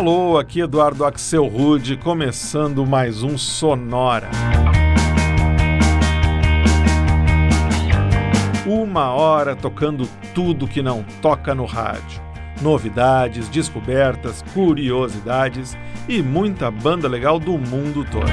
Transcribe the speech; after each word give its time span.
Alô, 0.00 0.38
aqui 0.38 0.60
Eduardo 0.60 1.04
Axel 1.04 1.46
Rude, 1.46 1.94
começando 1.94 2.86
mais 2.86 3.22
um 3.22 3.36
Sonora. 3.36 4.30
Uma 8.64 9.10
hora 9.10 9.54
tocando 9.54 10.08
tudo 10.34 10.66
que 10.66 10.80
não 10.80 11.04
toca 11.20 11.54
no 11.54 11.66
rádio. 11.66 12.18
Novidades, 12.62 13.46
descobertas, 13.50 14.42
curiosidades 14.54 15.76
e 16.08 16.22
muita 16.22 16.70
banda 16.70 17.06
legal 17.06 17.38
do 17.38 17.58
mundo 17.58 18.02
todo. 18.10 18.24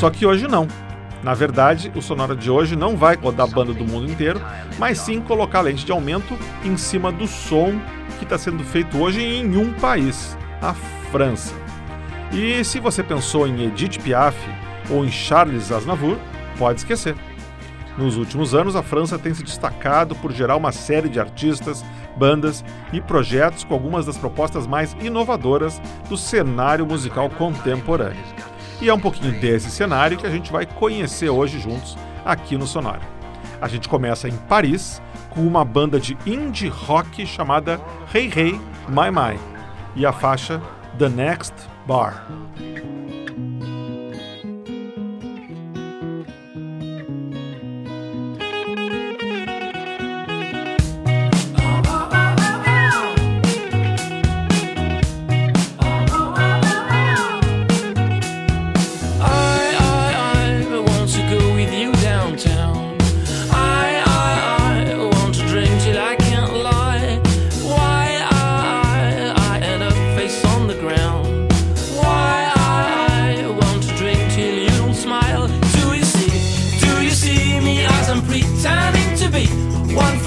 Só 0.00 0.10
que 0.10 0.26
hoje 0.26 0.48
não. 0.48 0.66
Na 1.28 1.34
verdade, 1.34 1.92
o 1.94 2.00
Sonora 2.00 2.34
de 2.34 2.50
hoje 2.50 2.74
não 2.74 2.96
vai 2.96 3.14
rodar 3.14 3.46
banda 3.50 3.74
do 3.74 3.84
mundo 3.84 4.10
inteiro, 4.10 4.40
mas 4.78 4.98
sim 4.98 5.20
colocar 5.20 5.60
lente 5.60 5.84
de 5.84 5.92
aumento 5.92 6.34
em 6.64 6.74
cima 6.78 7.12
do 7.12 7.26
som 7.26 7.78
que 8.18 8.24
está 8.24 8.38
sendo 8.38 8.64
feito 8.64 8.96
hoje 8.96 9.20
em 9.20 9.54
um 9.54 9.74
país, 9.74 10.38
a 10.62 10.72
França. 11.12 11.54
E 12.32 12.64
se 12.64 12.80
você 12.80 13.02
pensou 13.02 13.46
em 13.46 13.66
Edith 13.66 13.98
Piaf 14.02 14.34
ou 14.88 15.04
em 15.04 15.10
Charles 15.10 15.70
Aznavour, 15.70 16.16
pode 16.56 16.78
esquecer. 16.78 17.14
Nos 17.98 18.16
últimos 18.16 18.54
anos, 18.54 18.74
a 18.74 18.82
França 18.82 19.18
tem 19.18 19.34
se 19.34 19.42
destacado 19.42 20.14
por 20.14 20.32
gerar 20.32 20.56
uma 20.56 20.72
série 20.72 21.10
de 21.10 21.20
artistas, 21.20 21.84
bandas 22.16 22.64
e 22.90 23.02
projetos 23.02 23.64
com 23.64 23.74
algumas 23.74 24.06
das 24.06 24.16
propostas 24.16 24.66
mais 24.66 24.96
inovadoras 24.98 25.78
do 26.08 26.16
cenário 26.16 26.86
musical 26.86 27.28
contemporâneo. 27.28 28.47
E 28.80 28.88
é 28.88 28.94
um 28.94 29.00
pouquinho 29.00 29.32
desse 29.40 29.70
cenário 29.70 30.16
que 30.16 30.26
a 30.26 30.30
gente 30.30 30.52
vai 30.52 30.64
conhecer 30.64 31.28
hoje 31.28 31.58
juntos 31.58 31.96
aqui 32.24 32.56
no 32.56 32.66
Sonora. 32.66 33.00
A 33.60 33.66
gente 33.66 33.88
começa 33.88 34.28
em 34.28 34.36
Paris 34.48 35.02
com 35.30 35.40
uma 35.40 35.64
banda 35.64 35.98
de 35.98 36.16
indie 36.24 36.68
rock 36.68 37.26
chamada 37.26 37.80
Hey 38.14 38.30
Hey 38.34 38.52
My 38.88 39.10
My 39.10 39.38
e 39.96 40.06
a 40.06 40.12
faixa 40.12 40.62
The 40.96 41.08
Next 41.08 41.54
Bar. 41.86 42.24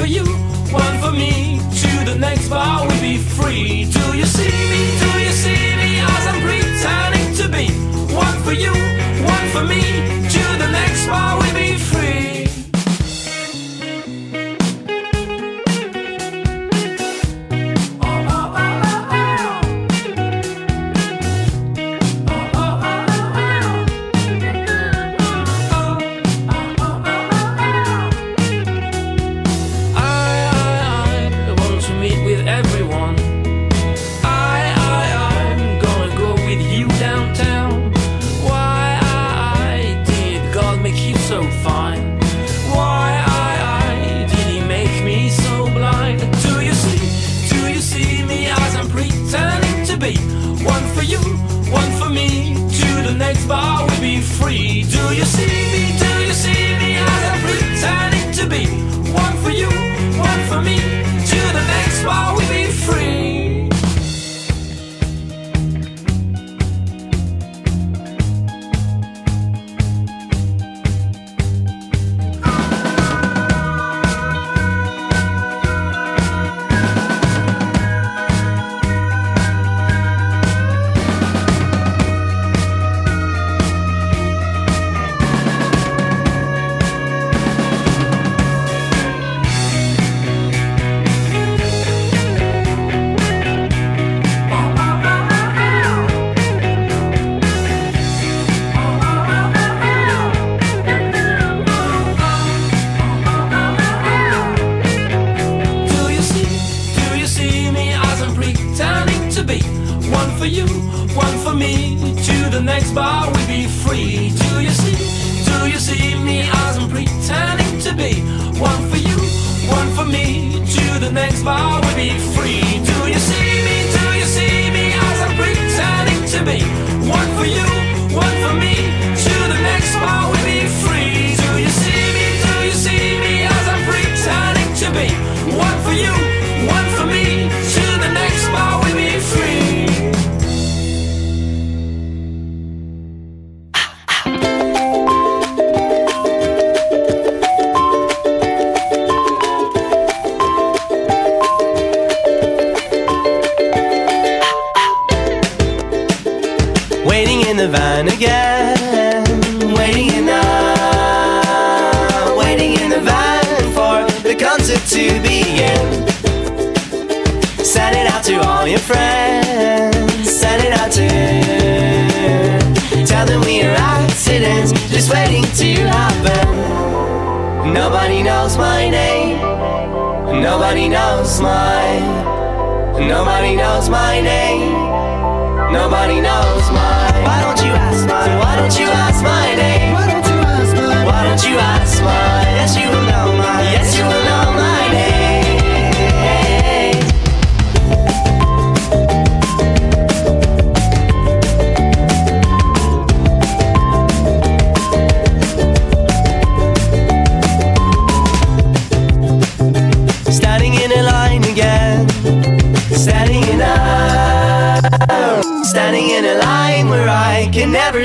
for 0.02 0.08
you, 0.08 0.26
one 0.74 1.00
for 1.00 1.12
me. 1.12 1.60
To 1.82 2.06
the 2.06 2.18
next 2.18 2.50
bar, 2.50 2.88
we'll 2.88 3.02
be 3.02 3.18
free. 3.18 3.86
Do 3.86 4.18
you 4.18 4.26
see? 4.26 4.61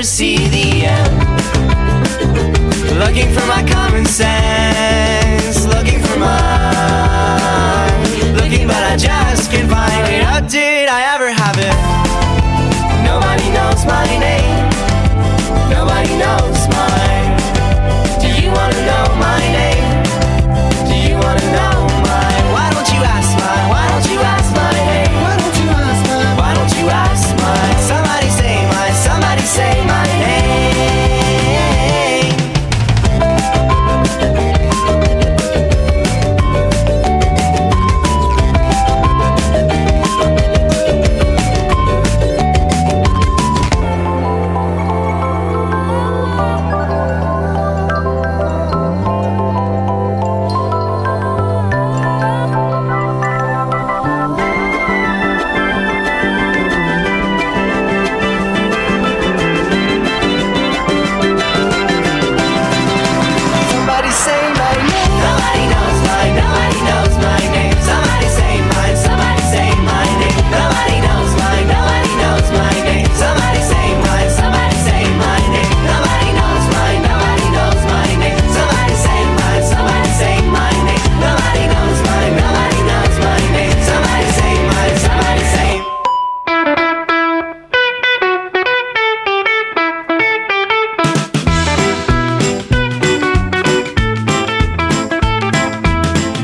See. 0.03 0.36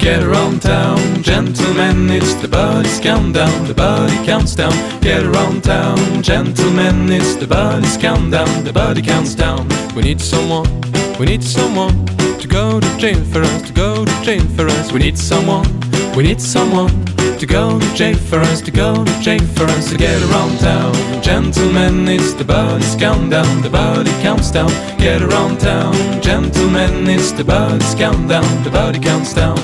Get 0.04 0.22
around 0.22 0.62
town, 0.62 1.24
gentlemen, 1.24 2.10
it's 2.10 2.34
the 2.34 2.50
buddy's 2.50 3.00
countdown, 3.00 3.66
the 3.68 3.74
body 3.74 4.18
counts 4.26 4.54
down. 4.54 4.74
Get 5.00 5.24
around 5.24 5.64
town, 5.64 6.22
gentlemen, 6.22 7.10
it's 7.10 7.36
the 7.36 7.48
buddy's 7.48 7.96
countdown, 7.96 8.66
the 8.66 8.74
body 8.74 9.02
counts 9.02 9.34
down. 9.34 9.66
We 9.96 10.02
need 10.02 10.20
someone, 10.20 10.68
we 11.24 11.30
need 11.30 11.44
someone 11.44 12.06
to 12.38 12.50
go 12.50 12.82
to 12.82 12.98
jail 12.98 13.24
for 13.24 13.42
us, 13.42 13.62
to 13.62 13.72
go 13.72 14.04
to 14.04 14.24
jail 14.24 14.46
for 14.58 14.68
us. 14.68 14.92
We 14.92 15.00
need 15.00 15.18
someone, 15.18 15.66
we 16.18 16.24
need 16.24 16.42
someone 16.42 17.06
to 17.40 17.46
go 17.46 17.80
to 17.80 17.96
jail 17.96 18.18
for 18.18 18.40
us, 18.40 18.60
to 18.60 18.72
go 18.72 19.06
to 19.06 19.20
jail 19.22 19.40
for 19.56 19.64
us. 19.64 19.90
To 19.92 19.98
get 19.98 20.22
around 20.24 20.60
town, 20.60 20.94
gentlemen, 21.24 22.10
it's 22.10 22.34
the 22.34 22.44
buddy's 22.44 22.96
countdown, 22.96 23.62
the 23.62 23.70
buddy 23.70 24.12
counts 24.22 24.52
down. 24.52 24.70
Get 24.98 25.22
around 25.22 25.62
town, 25.62 25.94
gentlemen, 26.22 27.08
it's 27.08 27.32
the 27.32 27.46
buddy's 27.46 27.96
countdown, 27.96 28.64
the 28.66 28.70
buddy 28.70 29.00
counts 29.00 29.34
down. 29.34 29.58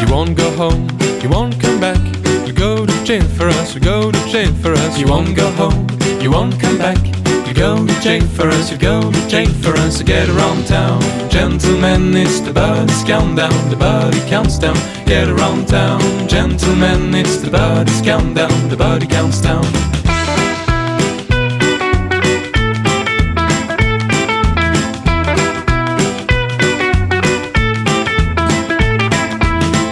You 0.00 0.10
won't 0.10 0.34
go 0.34 0.50
home, 0.52 0.88
you 1.22 1.28
won't 1.28 1.60
come 1.60 1.78
back. 1.78 2.00
You 2.46 2.54
go 2.54 2.86
to 2.86 3.04
jail 3.04 3.24
for 3.36 3.48
us, 3.48 3.74
you 3.74 3.82
go 3.82 4.10
to 4.10 4.28
jail 4.30 4.50
for 4.62 4.72
us. 4.72 4.98
You 4.98 5.08
won't 5.08 5.36
go 5.36 5.50
home, 5.52 5.86
won't 6.32 6.58
come 6.58 6.78
back. 6.78 6.98
You 7.46 7.54
go 7.54 7.86
to 7.86 8.00
jail 8.00 8.24
for 8.26 8.48
us, 8.48 8.72
you 8.72 8.78
go 8.78 9.12
to 9.12 9.28
jail 9.28 9.52
for 9.62 9.74
us. 9.76 9.98
So 9.98 10.04
get 10.04 10.28
around 10.30 10.66
town, 10.66 11.00
gentlemen, 11.30 12.16
it's 12.16 12.40
the 12.40 12.52
buddy's 12.52 13.04
countdown, 13.04 13.52
the 13.68 13.76
body 13.76 14.20
counts 14.28 14.58
down. 14.58 14.76
Get 15.04 15.28
around 15.28 15.68
town, 15.68 16.00
gentlemen, 16.28 17.14
it's 17.14 17.36
the 17.36 17.50
buddy's 17.50 18.00
countdown, 18.00 18.68
the 18.70 18.76
body 18.76 19.06
counts 19.06 19.40
down. 19.42 19.64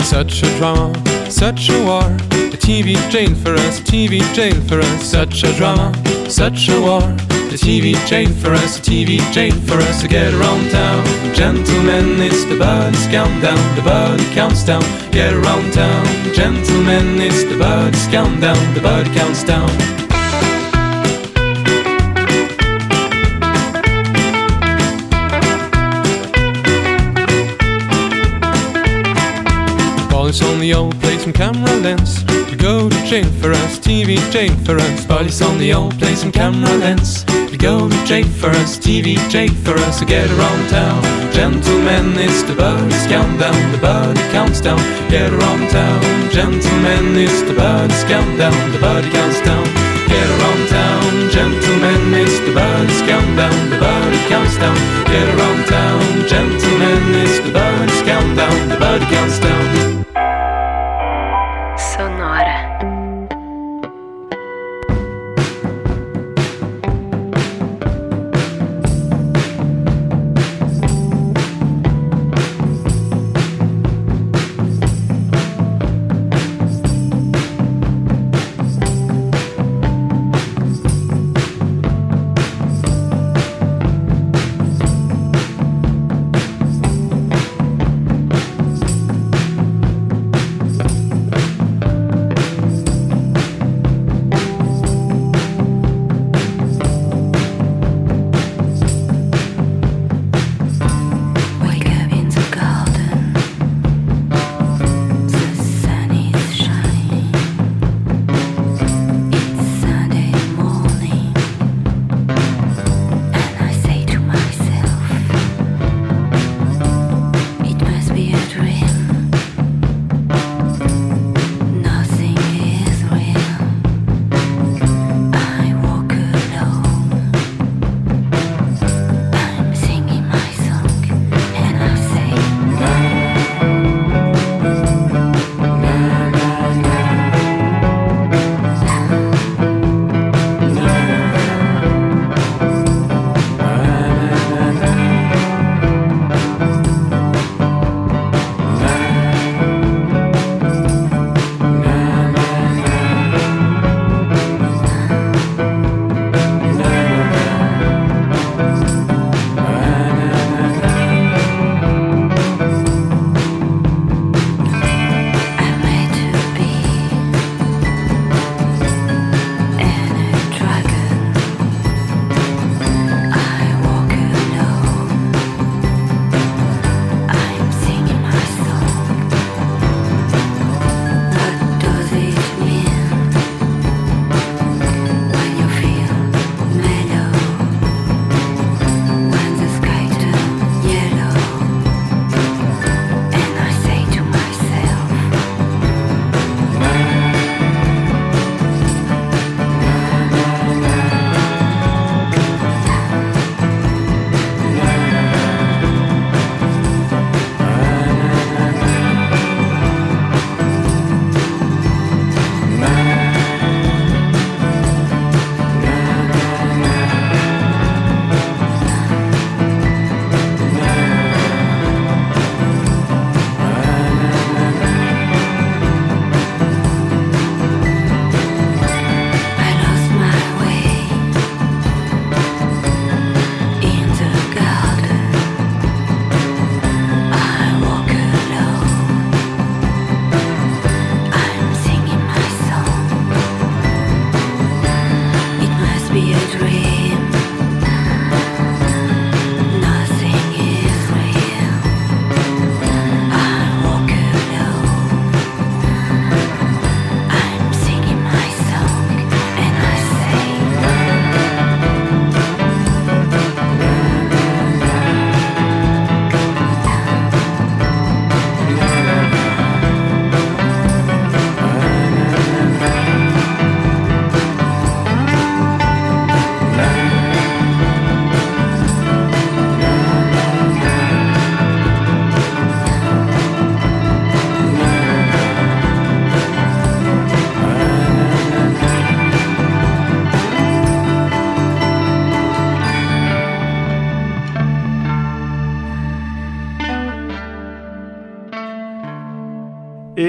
Such 0.03 0.43
a 0.43 0.59
drama, 0.59 1.31
such 1.31 1.69
a 1.69 1.85
war. 1.85 2.40
TV 2.61 2.95
jail 3.11 3.35
for 3.35 3.55
us, 3.55 3.81
TV 3.81 4.21
jail 4.35 4.55
for 4.69 4.79
us. 4.79 5.03
Such 5.03 5.43
a 5.45 5.53
drama, 5.55 5.93
such 6.29 6.69
a 6.69 6.81
war. 6.81 7.01
The 7.51 7.57
TV 7.57 7.95
jail 8.07 8.29
for 8.29 8.53
us, 8.53 8.79
TV 8.79 9.19
jail 9.33 9.55
for 9.67 9.79
us 9.89 10.03
to 10.03 10.09
get 10.09 10.33
around 10.35 10.71
town. 10.71 11.05
Gentlemen, 11.35 12.21
it's 12.21 12.45
the 12.45 12.59
buddy's 12.59 13.07
countdown, 13.07 13.77
the 13.77 13.83
body 13.83 14.25
counts 14.35 14.65
down. 14.65 14.85
Get 15.11 15.33
around 15.33 15.73
town, 15.73 16.05
gentlemen, 16.35 17.21
it's 17.21 17.45
the 17.45 17.59
buddy's 17.59 18.07
countdown, 18.09 18.75
the 18.75 18.81
body 18.81 19.11
counts 19.15 19.43
down. 19.43 20.10
Police 30.31 30.47
on 30.47 30.61
the 30.61 30.75
old 30.75 31.01
place 31.01 31.25
some 31.25 31.33
camera 31.33 31.75
lens. 31.83 32.23
You 32.49 32.57
go 32.57 32.89
to 32.89 33.05
jail 33.05 33.27
for 33.43 33.51
us, 33.51 33.81
TV 33.81 34.15
jail 34.31 34.55
for 34.63 34.79
us. 34.79 35.05
Police 35.05 35.43
on 35.43 35.59
the 35.59 35.75
old 35.75 35.99
place 35.99 36.21
some 36.21 36.31
camera 36.31 36.71
lens. 36.79 37.25
You 37.51 37.59
go 37.59 37.89
to 37.89 38.05
jail 38.07 38.29
for 38.39 38.51
us, 38.63 38.79
TV 38.79 39.19
jail 39.29 39.51
for 39.67 39.75
us. 39.91 39.99
To 39.99 40.05
get 40.05 40.31
around 40.31 40.71
town, 40.71 41.03
gentlemen, 41.33 42.15
it's 42.15 42.45
the 42.45 42.55
buddy's 42.55 43.07
countdown. 43.09 43.59
The 43.73 43.79
body 43.79 44.23
counts 44.31 44.61
down. 44.61 44.79
Get 45.11 45.33
around 45.33 45.69
town, 45.69 46.01
gentlemen, 46.31 47.19
it's 47.19 47.43
the 47.43 47.55
buddy's 47.55 48.05
countdown. 48.05 48.55
The 48.71 48.79
body 48.79 49.11
counts 49.11 49.43
down. 49.43 49.67
Get 50.07 50.31
around 50.31 50.63
town, 50.71 51.31
gentlemen, 51.35 52.15
it's 52.15 52.39
the 52.47 52.55
buddy's 52.55 53.03
countdown. 53.03 53.59
The 53.71 53.79
body 53.83 54.21
counts 54.31 54.57
down. 54.63 54.79
Get 55.11 55.27
around 55.35 55.67
town, 55.67 56.29
gentlemen, 56.31 57.19
it's 57.19 57.43
the 57.43 57.51
buddy's 57.51 58.03
countdown. 58.07 58.69
The 58.69 58.79
body 58.79 59.07
counts 59.07 59.41
down. 59.41 59.80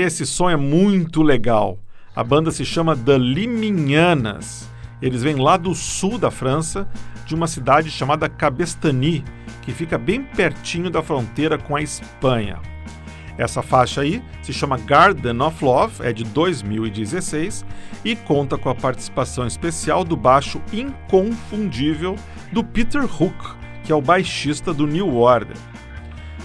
Esse 0.02 0.26
som 0.26 0.50
é 0.50 0.58
muito 0.58 1.22
legal. 1.22 1.78
A 2.16 2.24
banda 2.24 2.50
se 2.50 2.66
chama 2.66 2.98
The 2.98 3.20
Limignanas. 3.20 4.68
Eles 5.00 5.22
vêm 5.22 5.36
lá 5.36 5.58
do 5.58 5.76
sul 5.76 6.18
da 6.18 6.32
França, 6.32 6.90
de 7.24 7.36
uma 7.36 7.46
cidade 7.46 7.92
chamada 7.92 8.28
Cabestany, 8.28 9.24
que 9.62 9.72
fica 9.72 10.00
bem 10.00 10.24
pertinho 10.24 10.90
da 10.90 11.04
fronteira 11.04 11.56
com 11.56 11.76
a 11.76 11.84
Espanha. 11.84 12.58
Essa 13.38 13.62
faixa 13.62 14.02
aí 14.02 14.24
se 14.42 14.52
chama 14.52 14.80
Garden 14.80 15.40
of 15.40 15.64
Love, 15.64 16.04
é 16.04 16.12
de 16.12 16.24
2016 16.24 17.64
e 18.04 18.16
conta 18.16 18.58
com 18.58 18.70
a 18.70 18.76
participação 18.76 19.46
especial 19.46 20.04
do 20.04 20.18
baixo 20.18 20.60
inconfundível 20.74 22.16
do 22.52 22.64
Peter 22.64 23.04
Hook, 23.04 23.56
que 23.84 23.92
é 23.92 23.96
o 23.96 24.02
baixista 24.02 24.74
do 24.74 24.88
New 24.88 25.16
Order. 25.16 25.58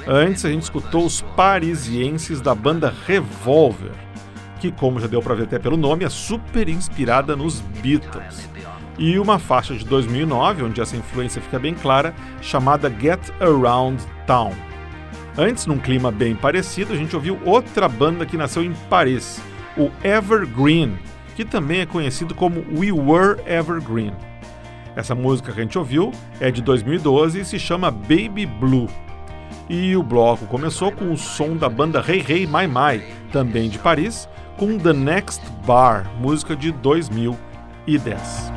Antes 0.09 0.45
a 0.45 0.51
gente 0.51 0.63
escutou 0.63 1.05
os 1.05 1.21
parisienses 1.21 2.41
da 2.41 2.55
banda 2.55 2.95
Revolver, 3.07 3.91
que, 4.61 4.71
como 4.71 5.01
já 5.01 5.09
deu 5.09 5.21
para 5.21 5.35
ver 5.35 5.45
até 5.45 5.59
pelo 5.59 5.77
nome, 5.77 6.05
é 6.05 6.09
super 6.09 6.69
inspirada 6.69 7.35
nos 7.35 7.61
Beatles. 7.83 8.49
E 8.97 9.19
uma 9.19 9.41
faixa 9.41 9.75
de 9.75 9.85
2009, 9.85 10.63
onde 10.63 10.81
essa 10.81 10.97
influência 10.97 11.43
fica 11.43 11.59
bem 11.59 11.75
clara, 11.75 12.15
chamada 12.41 12.89
Get 12.89 13.21
Around 13.41 14.01
Town. 14.29 14.53
Antes, 15.37 15.67
num 15.67 15.79
clima 15.79 16.13
bem 16.13 16.37
parecido, 16.37 16.93
a 16.93 16.97
gente 16.97 17.17
ouviu 17.17 17.41
outra 17.45 17.89
banda 17.89 18.25
que 18.25 18.37
nasceu 18.37 18.63
em 18.63 18.73
Paris, 18.89 19.43
o 19.77 19.91
Evergreen, 20.05 20.97
que 21.35 21.45
também 21.45 21.81
é 21.81 21.87
conhecido 21.87 22.33
como 22.33 22.65
We 22.79 22.93
Were 22.93 23.41
Evergreen. 23.45 24.15
Essa 24.95 25.17
música 25.17 25.53
que 25.53 25.59
a 25.59 25.63
gente 25.65 25.77
ouviu 25.77 26.13
é 26.41 26.53
de 26.53 26.63
2012 26.63 27.41
e 27.41 27.45
se 27.45 27.59
chama 27.59 27.91
Baby 27.91 28.47
Blue. 28.47 28.89
E 29.69 29.97
o 29.97 30.03
bloco 30.03 30.47
começou 30.47 30.93
com 30.93 31.13
o 31.13 31.17
som 31.17 31.57
da 31.57 31.69
banda 31.69 32.05
Hey 32.07 32.25
Hey 32.27 32.47
My 32.47 32.69
My, 32.69 33.03
também 33.33 33.69
de 33.69 33.81
Paris, 33.81 34.29
com 34.57 34.79
The 34.79 34.93
Next 34.93 35.43
Bar, 35.67 36.09
música 36.21 36.55
de 36.55 36.71
2010. 36.71 38.53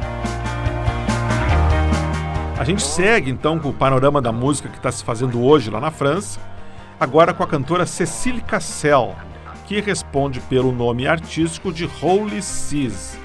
A 2.59 2.63
gente 2.63 2.83
segue 2.83 3.31
então 3.31 3.57
com 3.57 3.69
o 3.69 3.73
panorama 3.73 4.21
da 4.21 4.31
música 4.31 4.69
que 4.69 4.77
está 4.77 4.91
se 4.91 5.03
fazendo 5.03 5.43
hoje 5.43 5.71
lá 5.71 5.79
na 5.79 5.89
França, 5.89 6.39
agora 6.99 7.33
com 7.33 7.41
a 7.41 7.47
cantora 7.47 7.87
Cecile 7.87 8.41
Cassel, 8.41 9.15
que 9.65 9.81
responde 9.81 10.39
pelo 10.41 10.71
nome 10.71 11.07
artístico 11.07 11.73
de 11.73 11.89
Holy 12.01 12.41
Seas, 12.43 13.17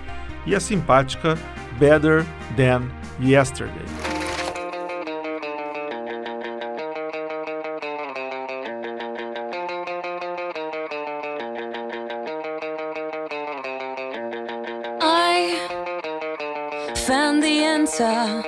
e 0.47 0.55
a 0.55 0.61
simpática 0.61 1.37
Better 1.79 2.25
Than 2.57 2.85
Yesterday. 3.21 4.14
Answer. 18.01 18.43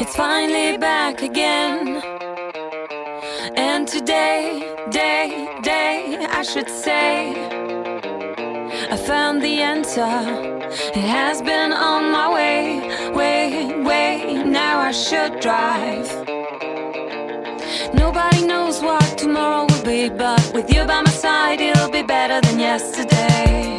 It's 0.00 0.16
finally 0.16 0.78
back 0.78 1.22
again. 1.22 2.02
And 3.56 3.86
today, 3.86 4.74
day, 4.90 5.48
day, 5.62 6.26
I 6.30 6.42
should 6.42 6.68
say, 6.68 7.34
I 8.90 8.96
found 8.96 9.42
the 9.42 9.60
answer. 9.60 10.00
It 10.94 11.08
has 11.18 11.42
been 11.42 11.72
on 11.72 12.10
my 12.10 12.32
way, 12.32 13.10
way, 13.12 13.82
way. 13.82 14.42
Now 14.44 14.78
I 14.80 14.92
should 14.92 15.40
drive. 15.40 16.08
Nobody 17.94 18.46
knows 18.46 18.80
what 18.80 19.18
tomorrow 19.18 19.66
will 19.68 19.84
be, 19.84 20.08
but 20.08 20.52
with 20.54 20.72
you 20.72 20.84
by 20.84 21.02
my 21.02 21.10
side, 21.10 21.60
it'll 21.60 21.90
be 21.90 22.02
better 22.02 22.40
than 22.40 22.58
yesterday. 22.58 23.75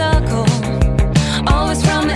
circle, 0.00 0.46
always 1.46 1.84
from 1.84 2.08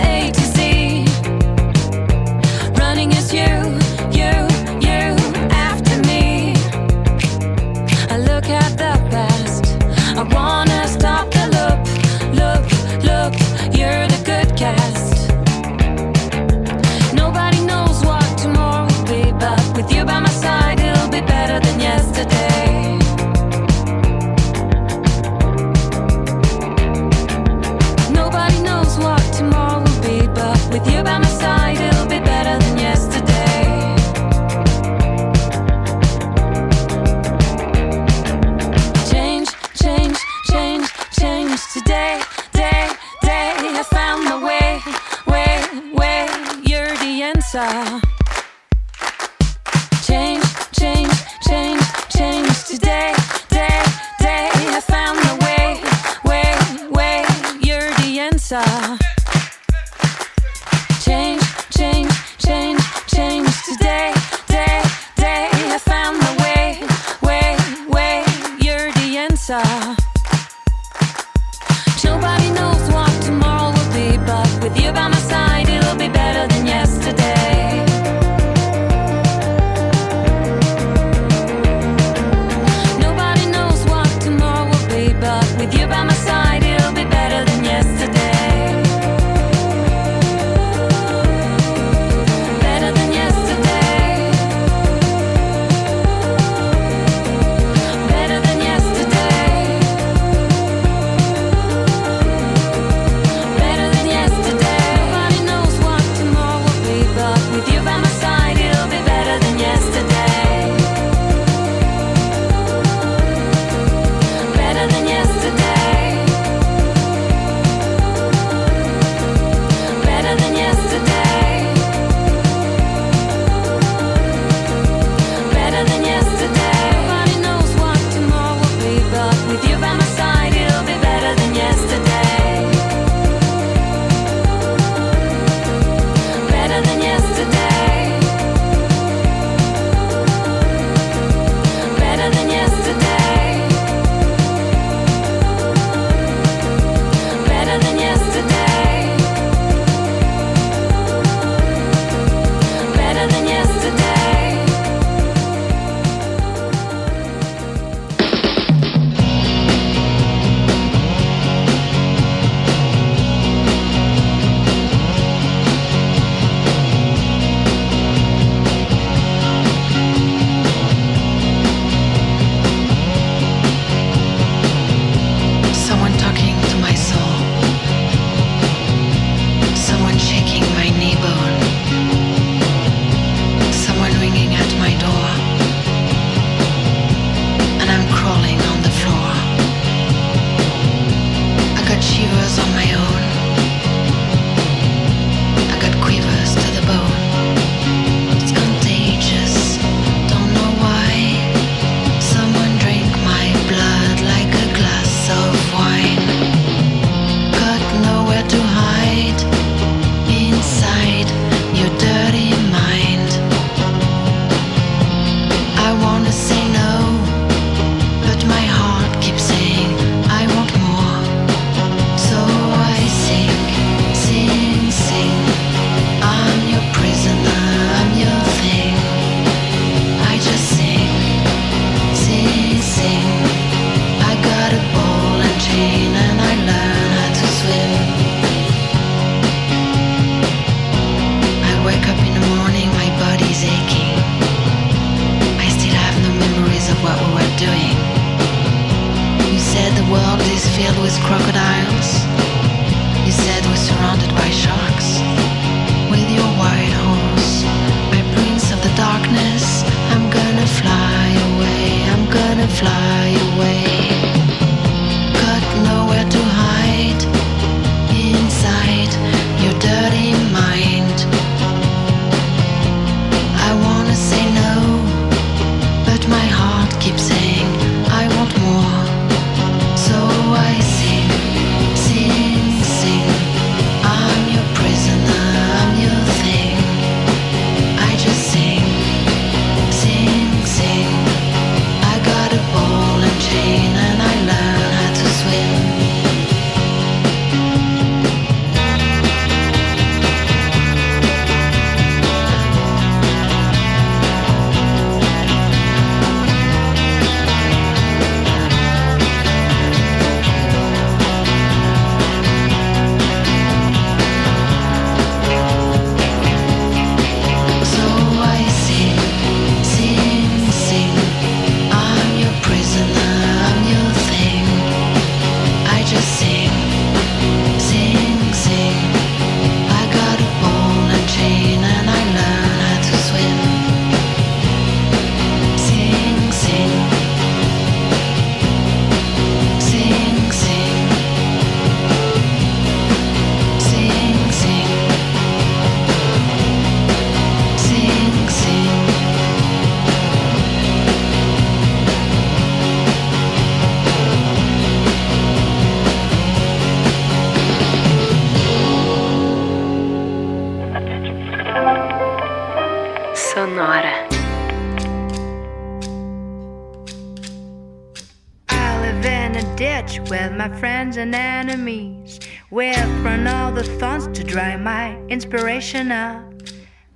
friends 371.15 371.17
and 371.17 371.35
enemies. 371.35 372.39
Weapon 372.71 373.47
all 373.47 373.71
the 373.71 373.83
thoughts 373.83 374.27
to 374.37 374.43
dry 374.43 374.75
my 374.75 375.17
inspiration 375.27 376.11
up. 376.11 376.43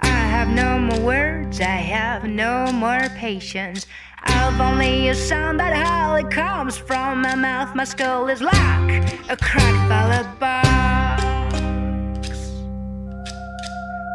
I 0.02 0.08
have 0.08 0.50
no 0.50 0.80
more 0.80 1.00
words, 1.02 1.60
I 1.60 1.82
have 1.96 2.24
no 2.24 2.72
more 2.72 3.10
patience. 3.18 3.86
I've 4.24 4.60
only 4.60 5.10
a 5.10 5.16
sound 5.16 5.60
that 5.60 5.74
hardly 5.74 6.30
comes 6.30 6.78
from 6.78 7.22
my 7.22 7.36
mouth. 7.36 7.76
My 7.76 7.84
skull 7.84 8.30
is 8.30 8.42
like 8.42 8.92
a 9.30 9.36
cracked 9.38 9.90
ballad 9.90 10.28
box. 10.40 11.24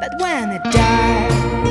But 0.01 0.13
when 0.21 0.51
it 0.51 0.63
dies, 0.65 1.64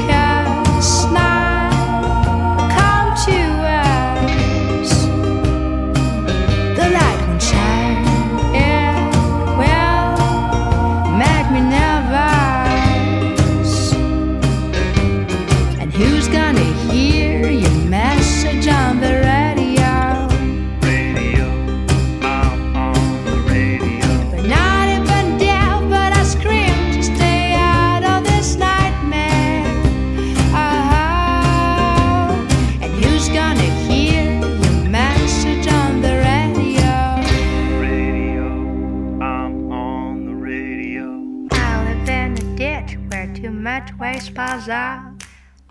plaza. 44.33 45.13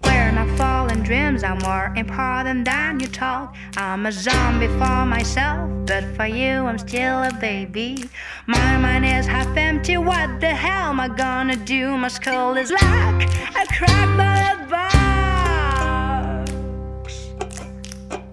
When 0.01 0.37
I 0.39 0.57
fall 0.57 0.89
in 0.89 1.03
dreams 1.03 1.45
are 1.45 1.57
more 1.57 1.93
important 1.97 2.65
than 2.65 3.01
you 3.01 3.07
talk. 3.07 3.55
I'm 3.77 4.07
a 4.07 4.13
zombie 4.13 4.67
for 4.67 5.07
myself, 5.07 5.71
but 5.87 6.05
for 6.17 6.27
you 6.27 6.67
I'm 6.67 6.79
still 6.79 7.23
a 7.23 7.33
baby. 7.41 8.05
My 8.47 8.77
mind 8.79 9.05
is 9.05 9.27
half 9.27 9.57
empty, 9.57 9.97
what 9.97 10.41
the 10.41 10.49
hell 10.49 10.91
am 10.91 11.01
I 11.01 11.09
gonna 11.09 11.57
do? 11.57 11.97
My 11.97 12.09
skull 12.09 12.57
is 12.57 12.71
like 12.71 13.23
a 13.61 13.67
cracked 13.77 14.17
box. 14.19 14.93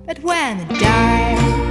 But 0.06 0.20
when 0.24 0.60
I 0.62 0.80
die, 0.80 1.69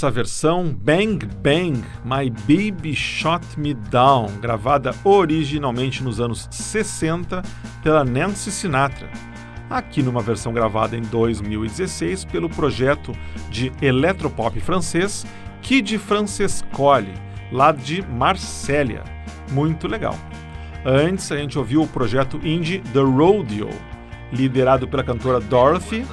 essa 0.00 0.10
versão 0.10 0.72
Bang 0.72 1.26
Bang, 1.42 1.84
My 2.06 2.30
Baby 2.30 2.96
Shot 2.96 3.44
Me 3.58 3.74
Down, 3.74 4.28
gravada 4.40 4.94
originalmente 5.04 6.02
nos 6.02 6.18
anos 6.18 6.48
60 6.50 7.42
pela 7.82 8.02
Nancy 8.02 8.50
Sinatra. 8.50 9.10
Aqui 9.68 10.02
numa 10.02 10.22
versão 10.22 10.54
gravada 10.54 10.96
em 10.96 11.02
2016 11.02 12.24
pelo 12.24 12.48
projeto 12.48 13.12
de 13.50 13.70
eletropop 13.82 14.58
francês 14.60 15.26
Kid 15.60 15.98
Francescoli, 15.98 17.12
lá 17.52 17.70
de 17.70 18.00
Marsella. 18.00 19.04
Muito 19.52 19.86
legal. 19.86 20.16
Antes 20.82 21.30
a 21.30 21.36
gente 21.36 21.58
ouviu 21.58 21.82
o 21.82 21.86
projeto 21.86 22.40
indie 22.42 22.80
The 22.94 23.00
Rodeo, 23.00 23.68
liderado 24.32 24.88
pela 24.88 25.04
cantora 25.04 25.40
Dorothy, 25.40 26.06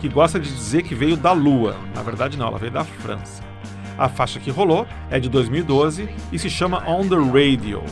que 0.00 0.08
gosta 0.08 0.40
de 0.40 0.52
dizer 0.52 0.82
que 0.82 0.94
veio 0.96 1.16
da 1.16 1.30
Lua. 1.30 1.76
Verdade, 2.08 2.38
não, 2.38 2.46
ela 2.46 2.58
veio 2.58 2.72
da 2.72 2.84
França. 2.84 3.42
A 3.98 4.08
faixa 4.08 4.40
que 4.40 4.50
rolou 4.50 4.86
é 5.10 5.20
de 5.20 5.28
2012 5.28 6.08
e 6.32 6.38
se 6.38 6.48
chama 6.48 6.82
On 6.88 7.06
the 7.06 7.16
Radio. 7.16 7.82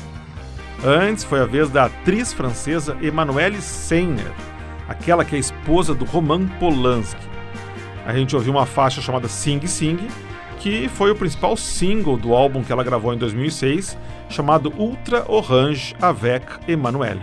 Antes 0.82 1.22
foi 1.22 1.40
a 1.40 1.44
vez 1.44 1.68
da 1.68 1.84
atriz 1.84 2.32
francesa 2.32 2.96
Emmanuelle 3.02 3.60
Seiner, 3.60 4.32
aquela 4.88 5.22
que 5.22 5.36
é 5.36 5.38
esposa 5.38 5.94
do 5.94 6.06
Roman 6.06 6.46
Polanski. 6.58 7.28
A 8.06 8.14
gente 8.14 8.34
ouviu 8.34 8.52
uma 8.52 8.64
faixa 8.64 9.02
chamada 9.02 9.28
Sing 9.28 9.66
Sing, 9.66 9.98
que 10.60 10.88
foi 10.88 11.10
o 11.10 11.16
principal 11.16 11.54
single 11.58 12.16
do 12.16 12.34
álbum 12.34 12.62
que 12.62 12.72
ela 12.72 12.84
gravou 12.84 13.12
em 13.12 13.18
2006, 13.18 13.98
chamado 14.30 14.72
Ultra 14.78 15.30
Orange 15.30 15.94
avec 16.00 16.46
Emmanuelle. 16.66 17.20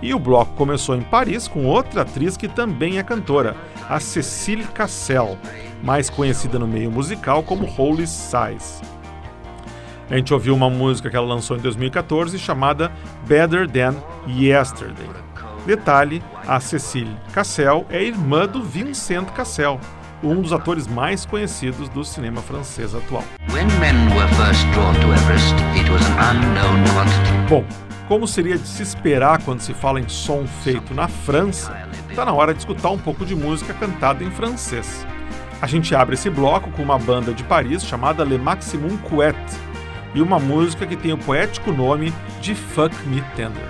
E 0.00 0.14
o 0.14 0.18
bloco 0.18 0.54
começou 0.54 0.96
em 0.96 1.02
Paris 1.02 1.46
com 1.46 1.66
outra 1.66 2.02
atriz 2.02 2.38
que 2.38 2.48
também 2.48 2.98
é 2.98 3.02
cantora, 3.02 3.54
a 3.86 4.00
Cécile 4.00 4.64
Cassel, 4.64 5.36
mais 5.82 6.10
conhecida 6.10 6.58
no 6.58 6.66
meio 6.66 6.90
musical 6.90 7.42
como 7.42 7.68
Holy 7.76 8.06
Size. 8.06 8.82
A 10.10 10.16
gente 10.16 10.34
ouviu 10.34 10.54
uma 10.54 10.68
música 10.68 11.08
que 11.08 11.16
ela 11.16 11.26
lançou 11.26 11.56
em 11.56 11.60
2014 11.60 12.38
chamada 12.38 12.90
Better 13.26 13.68
Than 13.70 13.94
Yesterday. 14.26 15.08
Detalhe, 15.64 16.22
a 16.46 16.58
Cécile 16.58 17.16
Cassel 17.32 17.86
é 17.90 18.02
irmã 18.02 18.46
do 18.46 18.62
Vincent 18.62 19.26
Cassel, 19.30 19.78
um 20.22 20.40
dos 20.40 20.52
atores 20.52 20.86
mais 20.86 21.24
conhecidos 21.24 21.88
do 21.88 22.04
cinema 22.04 22.40
francês 22.40 22.94
atual. 22.94 23.24
Everest. 25.12 25.54
Bom, 27.48 27.64
como 28.08 28.26
seria 28.26 28.58
de 28.58 28.66
se 28.66 28.82
esperar 28.82 29.42
quando 29.42 29.60
se 29.60 29.72
fala 29.72 30.00
em 30.00 30.08
som 30.08 30.44
feito 30.44 30.92
na 30.92 31.06
França, 31.06 31.86
está 32.08 32.24
na 32.24 32.32
hora 32.32 32.52
de 32.52 32.58
escutar 32.58 32.90
um 32.90 32.98
pouco 32.98 33.24
de 33.24 33.36
música 33.36 33.72
cantada 33.72 34.24
em 34.24 34.30
francês. 34.32 35.06
A 35.62 35.66
gente 35.66 35.94
abre 35.94 36.14
esse 36.14 36.30
bloco 36.30 36.70
com 36.70 36.82
uma 36.82 36.98
banda 36.98 37.34
de 37.34 37.44
Paris 37.44 37.84
chamada 37.84 38.24
Le 38.24 38.38
Maximum 38.38 38.96
Couette 38.96 39.54
e 40.14 40.22
uma 40.22 40.38
música 40.38 40.86
que 40.86 40.96
tem 40.96 41.12
o 41.12 41.18
poético 41.18 41.70
nome 41.70 42.14
de 42.40 42.54
Fuck 42.54 42.96
Me 43.06 43.22
Tender. 43.36 43.68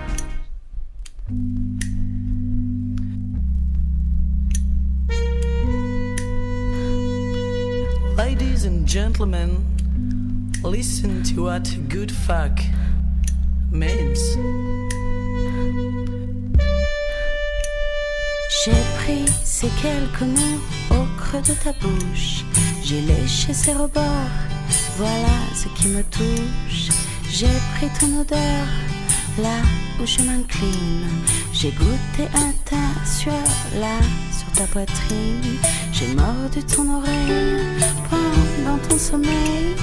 Ladies 8.15 8.65
and 8.65 8.87
gentlemen, 8.87 9.57
listen 10.63 11.21
to 11.23 11.43
what 11.43 11.69
good 11.89 12.11
fuck 12.11 12.63
means. 13.69 14.37
J'ai 18.63 18.71
pris 19.03 19.29
ces 19.43 19.69
quelques 19.81 20.21
mots 20.21 21.00
de 21.39 21.53
ta 21.53 21.71
bouche. 21.73 22.43
J'ai 22.83 22.99
léché 23.01 23.53
ses 23.53 23.71
rebords, 23.71 24.35
voilà 24.97 25.37
ce 25.55 25.67
qui 25.79 25.87
me 25.87 26.03
touche. 26.03 26.89
J'ai 27.29 27.47
pris 27.75 27.87
ton 27.99 28.19
odeur, 28.19 28.65
là 29.41 29.61
où 30.01 30.05
je 30.05 30.19
m'incline. 30.23 31.07
J'ai 31.53 31.71
goûté 31.71 32.27
un 32.33 32.51
ta 32.65 33.05
sueur, 33.05 33.47
là 33.79 33.97
sur 34.37 34.51
ta 34.51 34.65
poitrine. 34.67 35.57
J'ai 35.93 36.13
mordu 36.15 36.63
ton 36.63 36.97
oreille 36.97 37.79
pendant 38.09 38.77
ton 38.89 38.97
sommeil. 38.97 39.75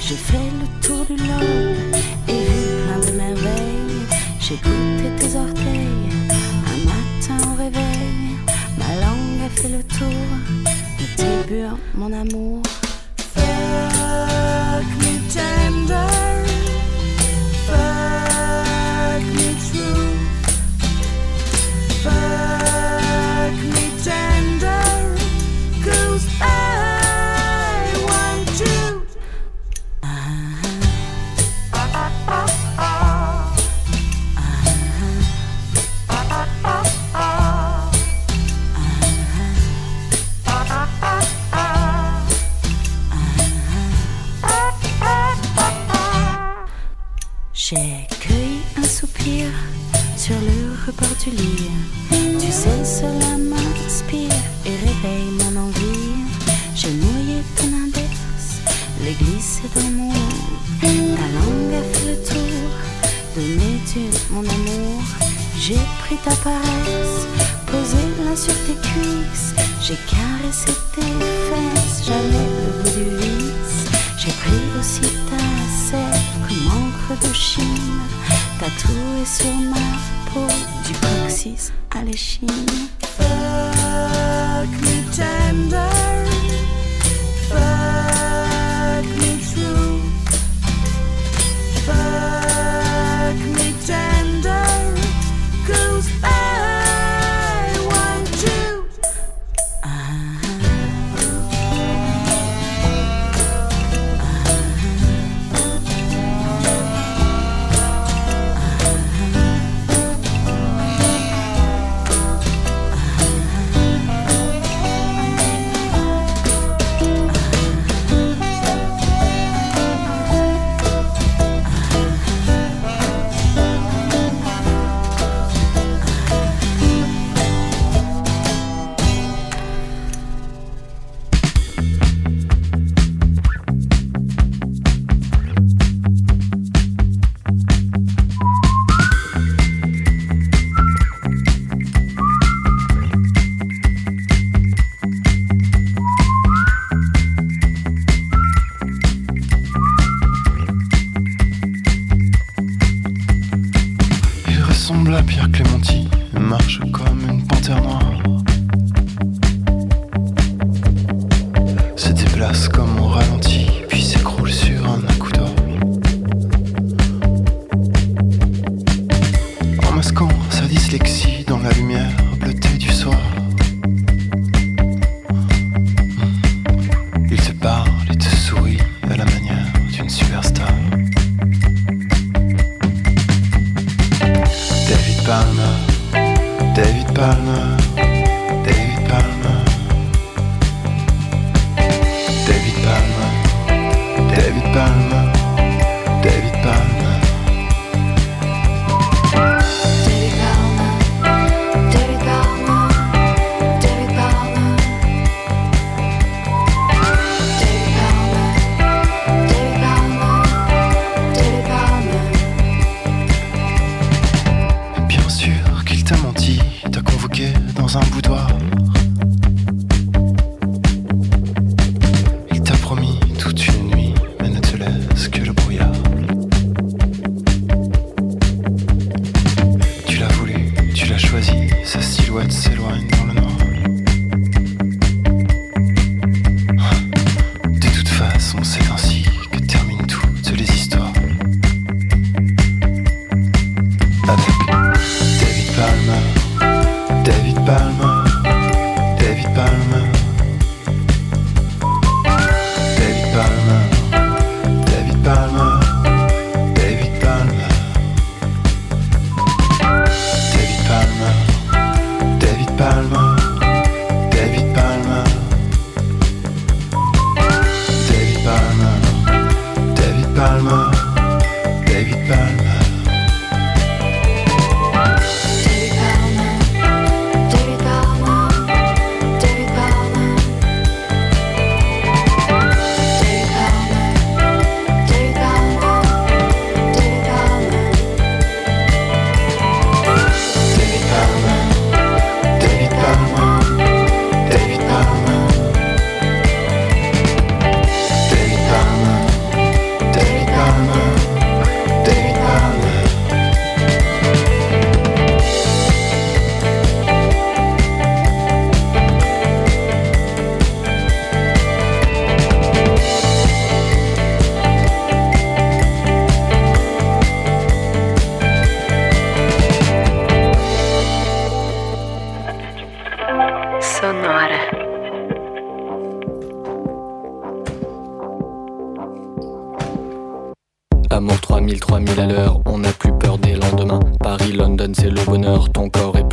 J'ai 0.00 0.16
fait 0.16 0.50
le 0.60 0.86
tour 0.86 1.04
du 1.04 1.14
globe 1.14 1.94
et 2.26 2.32
vu 2.32 2.84
plein 2.84 2.98
de 3.06 3.16
merveilles. 3.16 4.06
J'ai 4.40 4.56
goûté 4.56 5.08
tes 5.18 5.36
orteils 5.36 6.10
un 6.66 6.78
matin 6.84 7.48
au 7.52 7.56
réveil. 7.56 8.36
Ma 8.78 8.94
langue 8.96 9.40
a 9.46 9.60
fait 9.60 9.68
le 9.68 9.82
tour 9.84 10.75
tes 11.16 11.44
burnes, 11.48 11.78
mon 11.94 12.12
amour. 12.12 12.62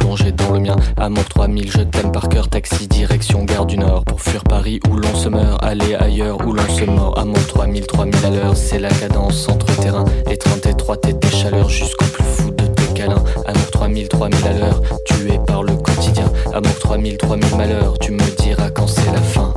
plongé 0.04 0.34
dans 0.34 0.51
le 0.51 0.60
mien. 0.60 0.76
Amour 0.97 1.24
3000, 1.30 1.72
je 1.72 1.80
t'aime 1.80 2.12
par 2.12 2.28
cœur. 2.28 2.49
Taxi, 2.49 2.88
direction 2.89 3.45
gare 3.45 3.66
du 3.66 3.78
Nord. 3.78 4.04
Pour 4.04 4.20
fuir 4.20 4.43
Paris 4.43 4.82
où 4.89 4.97
l'on 4.97 5.16
se 5.16 5.30
meurt, 5.30 5.64
aller 5.64 5.95
ailleurs 5.95 6.45
où 6.45 6.51
l'on 6.51 6.68
se 6.68 6.84
mord. 6.84 7.18
Amour 7.18 7.47
3000, 7.47 7.88
3000 7.88 8.26
à 8.26 8.30
l'heure, 8.30 8.58
c'est 8.58 8.80
la 8.80 8.89
cadence 8.89 9.47
entre 9.47 9.66
terrain. 9.78 10.04
et 10.30 10.34
étroite 10.70 11.08
et 11.08 11.18
tes 11.18 11.30
chaleurs 11.30 11.70
jusqu'au 11.70 12.06
plus 12.06 12.24
fou 12.24 12.51
de 12.51 12.66
tes 12.66 12.93
câlins. 12.93 13.24
Amour 13.45 13.72
3000, 13.72 14.10
3000 14.10 14.45
à 14.45 14.54
l'heure, 14.54 14.82
tué 15.06 15.39
par 15.47 15.64
le 15.64 15.74
quotidien. 15.74 16.30
Amour 16.54 16.78
3000, 16.80 17.18
3000 17.18 17.56
malheurs, 17.56 17.97
tu 17.99 18.12
me 18.12 18.41
diras 18.41 18.72
quand 18.72 18.88
c'est 18.88 19.12
la 19.12 19.22
fin. 19.22 19.54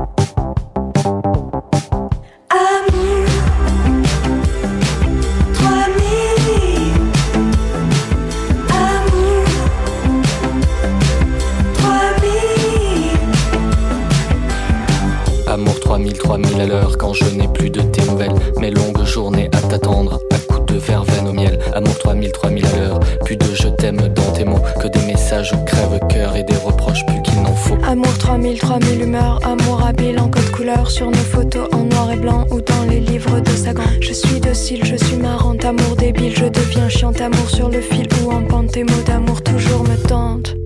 3 16.26 16.38
000 16.42 16.60
à 16.60 16.66
l'heure 16.66 16.98
quand 16.98 17.14
je 17.14 17.24
n'ai 17.36 17.46
plus 17.46 17.70
de 17.70 17.80
tes 17.80 18.02
nouvelles. 18.02 18.34
Mes 18.60 18.72
longues 18.72 19.04
journées 19.04 19.48
à 19.52 19.58
t'attendre, 19.58 20.18
à 20.32 20.38
coups 20.52 20.72
de 20.72 20.76
verveine 20.76 21.28
au 21.28 21.32
miel. 21.32 21.56
Amour 21.72 21.96
3000, 22.00 22.32
3000 22.32 22.66
à 22.66 22.76
l'heure, 22.80 23.00
plus 23.24 23.36
de 23.36 23.46
je 23.54 23.68
t'aime 23.68 24.08
dans 24.08 24.32
tes 24.32 24.44
mots. 24.44 24.58
Que 24.80 24.88
des 24.88 25.06
messages 25.06 25.52
au 25.52 25.58
crève-cœur 25.64 26.34
et 26.34 26.42
des 26.42 26.56
reproches 26.56 27.06
plus 27.06 27.22
qu'il 27.22 27.40
n'en 27.42 27.54
faut. 27.54 27.76
Amour 27.86 28.18
3000, 28.18 28.58
3000 28.58 29.02
humeurs, 29.02 29.38
amour 29.44 29.86
habile 29.86 30.18
en 30.18 30.28
code 30.28 30.50
couleur. 30.50 30.90
Sur 30.90 31.12
nos 31.12 31.16
photos 31.16 31.68
en 31.72 31.84
noir 31.84 32.10
et 32.10 32.16
blanc 32.16 32.44
ou 32.50 32.60
dans 32.60 32.90
les 32.90 32.98
livres 32.98 33.38
de 33.38 33.50
Sagan. 33.50 33.84
Je 34.00 34.12
suis 34.12 34.40
docile, 34.40 34.84
je 34.84 34.96
suis 34.96 35.16
marrante, 35.16 35.64
amour 35.64 35.94
débile, 35.96 36.36
je 36.36 36.46
deviens 36.46 36.88
chiante. 36.88 37.20
Amour 37.20 37.48
sur 37.48 37.68
le 37.68 37.80
fil 37.80 38.08
ou 38.24 38.32
en 38.32 38.42
pente, 38.42 38.72
tes 38.72 38.82
mots 38.82 39.04
d'amour 39.06 39.42
toujours 39.42 39.84
me 39.84 39.96
tentent. 40.08 40.56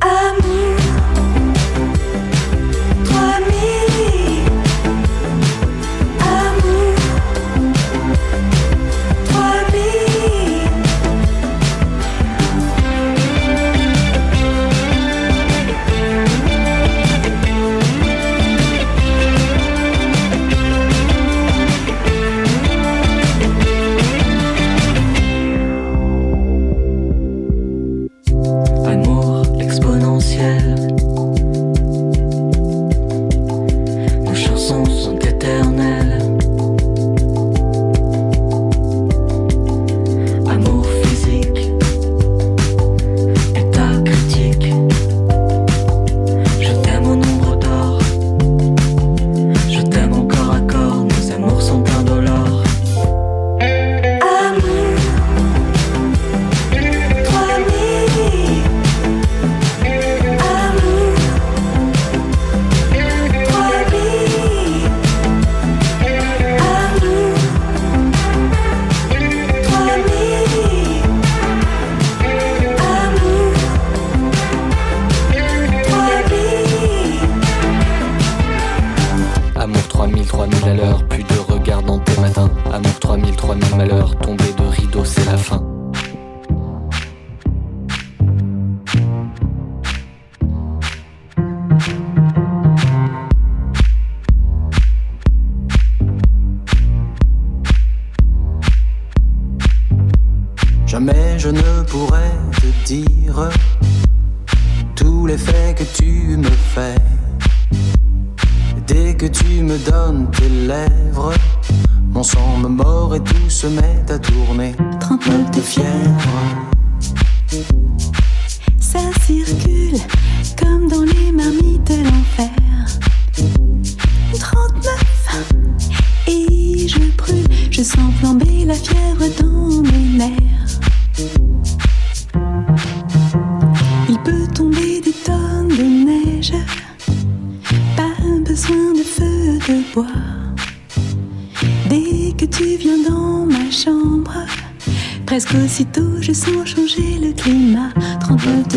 Amour. 0.00 0.85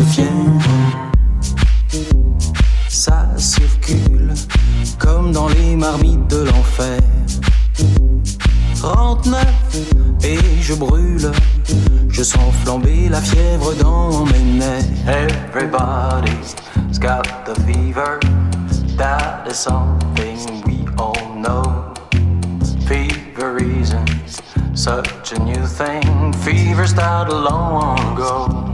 de 0.00 0.04
fièvre. 0.04 0.70
ça 2.88 3.26
circule 3.36 4.32
comme 4.98 5.32
dans 5.32 5.48
les 5.48 5.76
marmites 5.76 6.26
de 6.28 6.44
l'enfer. 6.44 7.00
39 8.76 9.44
et 10.24 10.38
je 10.62 10.74
brûle, 10.74 11.30
je 12.10 12.22
sens 12.22 12.54
flamber 12.62 13.08
la 13.10 13.20
fièvre 13.20 13.74
dans 13.74 14.24
mes 14.26 14.58
nerfs. 14.58 14.84
Everybody's 15.06 16.54
got 16.98 17.44
the 17.44 17.54
fever, 17.62 18.18
that 18.96 19.46
is 19.50 19.58
something 19.58 20.62
we 20.66 20.86
all 20.98 21.34
know. 21.36 21.92
Fever 22.86 23.58
isn't 23.58 24.40
such 24.74 25.32
a 25.32 25.38
new 25.42 25.66
thing, 25.66 26.32
fever 26.32 26.86
started 26.86 27.34
long 27.34 27.98
ago. 28.14 28.69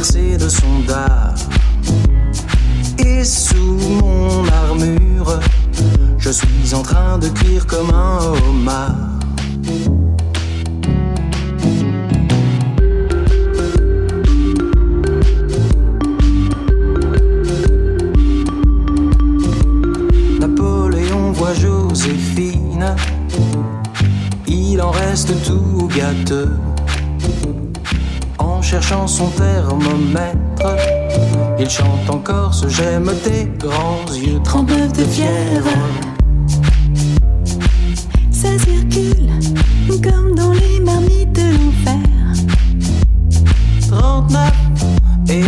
De 0.00 0.48
son 0.48 0.80
dard. 0.88 1.34
Et 2.96 3.22
sous 3.22 3.76
mon 4.02 4.48
armure, 4.48 5.38
je 6.16 6.30
suis 6.30 6.74
en 6.74 6.80
train 6.80 7.18
de 7.18 7.28
cuire 7.28 7.66
comme 7.66 7.90
un 7.90 8.18
homard. 8.32 8.96
Napoléon 20.40 21.32
voit 21.32 21.52
Joséphine, 21.52 22.96
il 24.46 24.80
en 24.80 24.92
reste 24.92 25.34
tout 25.44 25.90
gâteux. 25.94 26.48
Son 28.90 29.28
thermomètre, 29.30 30.76
il 31.60 31.70
chante 31.70 32.10
encore 32.10 32.52
ce 32.52 32.68
j'aime 32.68 33.08
tes 33.22 33.44
grands 33.56 34.04
yeux. 34.12 34.40
39 34.42 34.92
de 34.92 35.04
fièvre. 35.04 35.70
Ça 38.32 38.48
circule 38.58 39.30
comme 40.02 40.34
dans 40.34 40.50
les 40.52 40.80
marmites 40.80 41.32
de 41.32 41.52
l'enfer. 41.52 42.00
39 43.90 44.52
et 45.28 45.44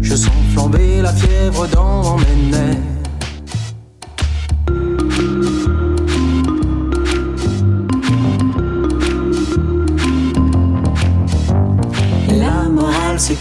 Je 0.00 0.14
sens 0.14 0.32
flamber 0.54 1.02
la 1.02 1.12
fièvre 1.12 1.66
dans 1.68 2.16
mes 2.16 2.50
nerfs. 2.50 2.95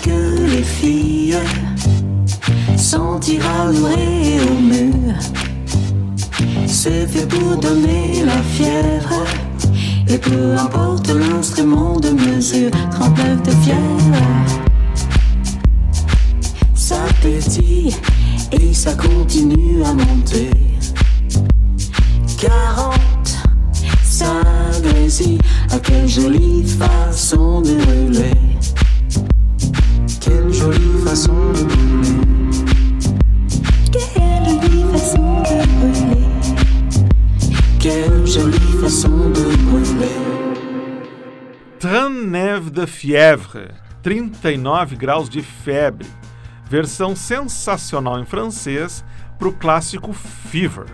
Que 0.05 0.45
les 0.55 0.63
filles 0.63 1.37
sont 2.77 3.19
tirées 3.19 4.39
au 4.49 4.59
mur. 4.61 5.15
C'est 6.67 7.07
fait 7.07 7.27
pour 7.27 7.57
donner 7.57 8.23
la 8.23 8.39
fièvre. 8.55 9.23
Et 10.07 10.19
peu 10.19 10.53
importe 10.57 11.09
l'instrument 11.09 11.99
de 11.99 12.09
mesure, 12.09 12.69
39 12.91 13.43
de 13.43 13.51
fièvre. 13.63 14.23
Ça 16.75 16.99
pétille 17.23 17.95
et 18.51 18.73
ça 18.73 18.93
continue 18.93 19.83
à 19.83 19.93
monter. 19.93 20.51
40, 22.39 22.93
ça 24.03 24.33
grésille. 24.83 25.39
Ah, 25.71 25.79
quelle 25.79 26.07
jolie 26.07 26.63
façon 26.63 27.61
de 27.61 27.73
brûler. 27.83 28.54
Quelle 30.25 30.51
jolie 30.51 31.03
façon 31.03 31.53
de 31.53 31.63
brûler. 31.65 32.15
Quelle 33.91 34.45
jolie 34.47 34.91
façon 34.91 35.43
de 35.43 35.57
brûler. 35.77 36.25
Quelle 37.79 38.25
jolie 38.25 38.81
façon 38.81 39.29
de 39.29 39.43
brûler. 39.65 40.09
39 41.79 42.71
de 42.71 42.87
fièvre, 42.87 43.67
39 44.01 44.95
graus 44.95 45.29
de 45.29 45.43
febre, 45.43 46.07
versão 46.67 47.15
sensacional 47.15 48.19
em 48.19 48.25
francês 48.25 49.05
para 49.37 49.47
o 49.47 49.53
clássico 49.53 50.11
Fever. 50.11 50.87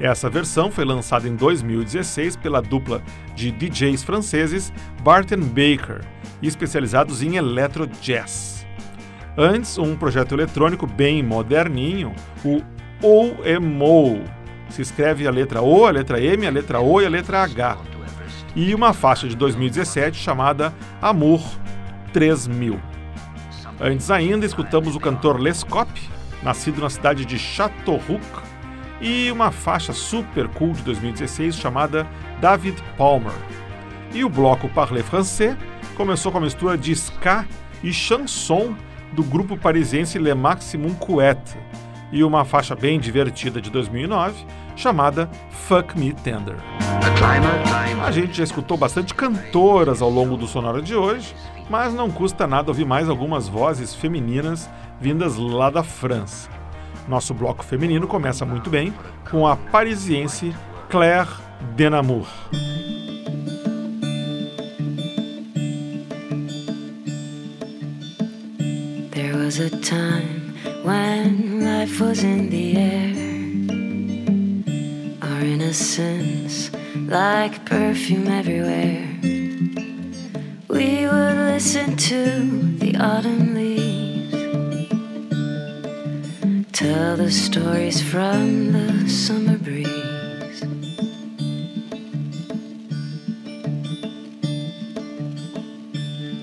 Essa 0.00 0.30
versão 0.30 0.70
foi 0.70 0.86
lançada 0.86 1.28
em 1.28 1.36
2016 1.36 2.36
pela 2.36 2.62
dupla 2.62 3.02
de 3.36 3.50
DJs 3.50 4.02
franceses 4.02 4.72
Bart 5.02 5.32
and 5.32 5.48
Baker, 5.48 6.00
especializados 6.42 7.22
em 7.22 7.36
electro 7.36 7.86
jazz. 8.00 8.53
Antes, 9.36 9.78
um 9.78 9.96
projeto 9.96 10.32
eletrônico 10.32 10.86
bem 10.86 11.20
moderninho, 11.20 12.14
o 12.44 12.62
OMO. 13.02 14.22
Se 14.68 14.80
escreve 14.80 15.26
a 15.26 15.30
letra 15.30 15.60
O, 15.60 15.86
a 15.86 15.90
letra 15.90 16.22
M, 16.22 16.46
a 16.46 16.50
letra 16.50 16.80
O 16.80 17.00
e 17.00 17.06
a 17.06 17.08
letra 17.08 17.42
H. 17.42 17.78
E 18.54 18.72
uma 18.72 18.92
faixa 18.92 19.26
de 19.26 19.36
2017 19.36 20.16
chamada 20.16 20.72
Amour 21.02 21.42
3000. 22.12 22.80
Antes 23.80 24.08
ainda, 24.08 24.46
escutamos 24.46 24.94
o 24.94 25.00
cantor 25.00 25.40
Lescop, 25.40 25.90
nascido 26.40 26.80
na 26.80 26.88
cidade 26.88 27.24
de 27.24 27.36
Châteauroux, 27.36 28.20
e 29.00 29.32
uma 29.32 29.50
faixa 29.50 29.92
super 29.92 30.46
cool 30.50 30.72
de 30.74 30.82
2016 30.82 31.56
chamada 31.56 32.06
David 32.40 32.80
Palmer. 32.96 33.34
E 34.12 34.24
o 34.24 34.28
bloco 34.28 34.68
Parler 34.68 35.02
Français 35.02 35.56
começou 35.96 36.30
com 36.30 36.38
a 36.38 36.42
mistura 36.42 36.78
de 36.78 36.92
ska 36.92 37.44
e 37.82 37.92
chanson 37.92 38.76
do 39.14 39.22
grupo 39.22 39.56
parisiense 39.56 40.18
Le 40.18 40.34
Maximum 40.34 40.94
Couette, 40.94 41.56
e 42.12 42.22
uma 42.22 42.44
faixa 42.44 42.76
bem 42.76 43.00
divertida 43.00 43.60
de 43.60 43.70
2009 43.70 44.44
chamada 44.76 45.28
Fuck 45.50 45.98
Me 45.98 46.12
Tender. 46.12 46.56
A 48.04 48.10
gente 48.10 48.36
já 48.36 48.44
escutou 48.44 48.76
bastante 48.76 49.14
cantoras 49.14 50.00
ao 50.02 50.10
longo 50.10 50.36
do 50.36 50.46
sonoro 50.46 50.82
de 50.82 50.94
hoje, 50.94 51.34
mas 51.68 51.92
não 51.92 52.10
custa 52.10 52.46
nada 52.46 52.70
ouvir 52.70 52.84
mais 52.84 53.08
algumas 53.08 53.48
vozes 53.48 53.94
femininas 53.94 54.70
vindas 55.00 55.36
lá 55.36 55.70
da 55.70 55.82
França. 55.82 56.48
Nosso 57.08 57.34
bloco 57.34 57.64
feminino 57.64 58.06
começa 58.06 58.44
muito 58.44 58.70
bem 58.70 58.94
com 59.30 59.46
a 59.46 59.56
parisiense 59.56 60.54
Claire 60.88 61.28
Denamour. 61.74 62.26
Was 69.44 69.58
a 69.58 69.68
time 69.82 70.56
when 70.84 71.62
life 71.62 72.00
was 72.00 72.24
in 72.24 72.48
the 72.48 72.76
air. 72.78 73.12
Our 75.20 75.40
innocence, 75.44 76.70
like 77.08 77.66
perfume 77.66 78.28
everywhere. 78.28 79.06
We 80.68 81.06
would 81.06 81.36
listen 81.52 81.94
to 81.94 82.22
the 82.78 82.96
autumn 82.96 83.54
leaves, 83.54 84.32
tell 86.72 87.16
the 87.18 87.30
stories 87.30 88.00
from 88.00 88.72
the 88.72 89.06
summer 89.10 89.58
breeze. 89.58 90.60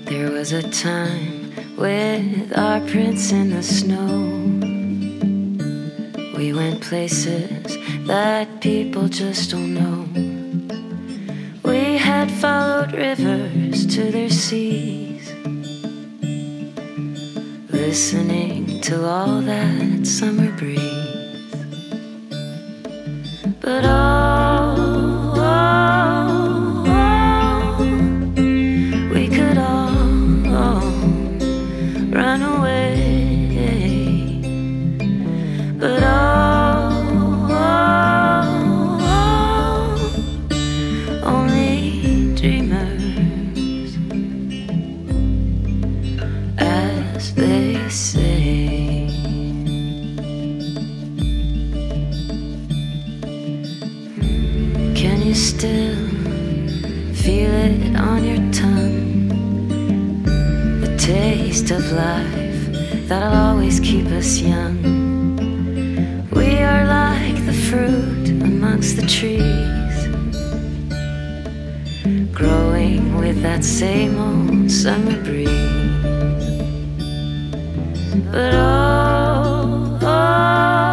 There 0.04 0.30
was 0.30 0.52
a 0.52 0.62
time 0.70 1.41
with 1.76 2.56
our 2.56 2.80
prince 2.80 3.32
in 3.32 3.50
the 3.50 3.62
snow. 3.62 4.08
We 6.36 6.52
went 6.52 6.80
places 6.82 7.76
that 8.06 8.60
people 8.60 9.08
just 9.08 9.50
don't 9.50 9.74
know. 9.74 10.06
We 11.64 11.96
had 11.96 12.30
followed 12.30 12.92
rivers 12.92 13.86
to 13.94 14.10
their 14.10 14.30
seas, 14.30 15.32
listening 17.70 18.80
to 18.82 19.06
all 19.06 19.40
that 19.40 20.06
summer 20.06 20.50
breeze. 20.56 21.54
But 23.60 23.84
oh, 23.84 24.21
they 47.42 47.88
say. 47.88 49.08
Hmm, 54.16 54.94
can 54.94 55.22
you 55.22 55.34
still 55.34 55.96
feel 57.22 57.52
it 57.66 57.96
on 57.96 58.20
your 58.30 58.42
tongue? 58.52 59.28
The 60.84 60.96
taste 60.96 61.72
of 61.72 61.82
life 61.92 63.08
that'll 63.08 63.36
always 63.48 63.80
keep 63.80 64.06
us 64.20 64.38
young. 64.38 64.76
We 66.30 66.48
are 66.70 66.84
like 66.86 67.38
the 67.44 67.56
fruit 67.68 68.28
amongst 68.50 68.94
the 68.98 69.06
trees, 69.18 69.96
growing 72.32 73.16
with 73.16 73.42
that 73.42 73.64
same 73.64 74.14
old 74.26 74.70
summer 74.70 75.20
breeze. 75.24 75.81
But 78.12 78.54
oh, 78.54 79.98
oh, 80.02 80.91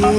My 0.00 0.12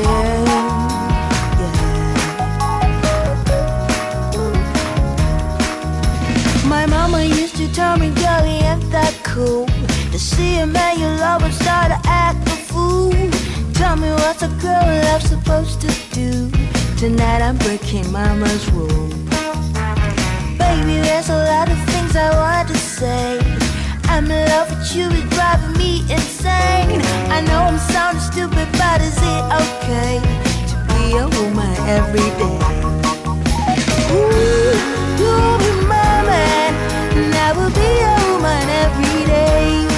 mama 6.87 7.23
used 7.23 7.55
to 7.55 7.67
tell 7.73 7.97
me, 7.97 8.11
girl, 8.11 8.43
ain't 8.43 8.91
that 8.91 9.19
cool 9.23 9.65
To 10.11 10.19
see 10.19 10.59
a 10.59 10.67
man 10.67 10.99
you 10.99 11.07
love 11.07 11.41
start 11.53 11.91
to 11.91 11.99
act 12.07 12.47
a 12.47 12.51
fool? 12.51 13.11
Tell 13.73 13.95
me 13.95 14.11
what's 14.11 14.43
a 14.43 14.49
girl 14.61 14.85
like 14.85 15.21
supposed 15.21 15.81
to 15.81 15.87
do? 16.13 16.51
Tonight 16.97 17.41
I'm 17.41 17.57
breaking 17.57 18.11
mama's 18.11 18.69
rule. 18.73 19.09
Baby, 20.59 21.01
there's 21.01 21.29
a 21.29 21.43
lot 21.45 21.71
of 21.71 21.79
things 21.89 22.15
I 22.15 22.29
want 22.35 22.67
to 22.67 22.77
say. 22.77 23.60
I'm 24.13 24.29
in 24.29 24.45
love 24.49 24.69
with 24.69 24.93
you, 24.93 25.07
it's 25.09 25.35
driving 25.35 25.77
me 25.77 26.01
insane. 26.01 27.01
I 27.31 27.39
know 27.47 27.61
I'm 27.63 27.79
sounding 27.79 28.21
stupid, 28.21 28.67
but 28.73 28.99
is 29.01 29.17
it 29.17 29.43
okay 29.63 30.19
to 30.69 30.75
be 30.91 31.15
a 31.15 31.27
woman 31.39 31.71
every 31.87 32.29
day? 32.37 32.59
Ooh, 34.11 34.75
you'll 35.17 35.57
be 35.63 35.71
my 35.87 36.17
man, 36.27 36.71
and 37.15 37.33
I 37.33 37.53
will 37.55 37.71
be 37.71 37.91
a 38.03 38.15
woman 38.27 38.69
every 38.83 39.25
day. 39.25 39.90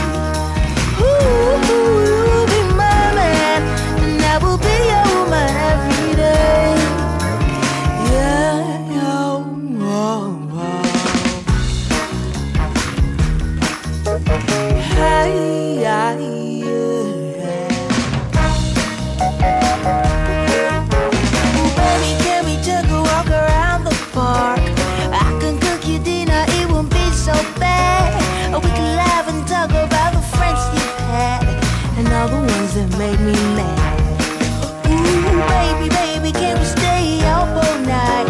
Made 33.04 33.20
me 33.20 33.34
mad. 33.58 33.80
Ooh, 34.88 35.36
baby, 35.54 35.90
baby, 35.90 36.32
can 36.32 36.58
we 36.58 36.66
stay 36.66 37.20
up 37.38 37.50
all 37.64 37.80
night? 37.80 38.28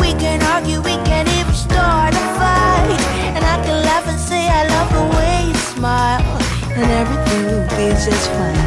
We 0.00 0.10
can 0.22 0.42
argue, 0.54 0.80
we 0.80 0.96
can 1.08 1.28
even 1.38 1.54
start 1.54 2.12
a 2.22 2.24
fight. 2.38 3.00
And 3.36 3.44
I 3.44 3.56
can 3.64 3.76
laugh 3.88 4.06
and 4.08 4.18
say 4.18 4.42
I 4.48 4.62
love 4.74 4.90
the 4.98 5.06
way 5.16 5.34
you 5.48 5.58
smile. 5.74 6.22
And 6.78 6.90
everything 7.02 7.42
will 7.50 7.68
be 7.76 7.86
just 8.06 8.28
fine. 8.30 8.59